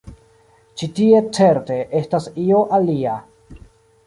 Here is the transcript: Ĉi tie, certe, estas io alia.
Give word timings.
Ĉi 0.81 0.87
tie, 0.99 1.19
certe, 1.39 1.77
estas 2.01 2.27
io 2.47 2.63
alia. 2.79 3.15